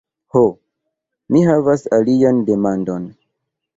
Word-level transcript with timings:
Ho, 0.35 0.41
mi 1.35 1.43
havas 1.49 1.85
alian 1.99 2.43
demandon. 2.49 3.07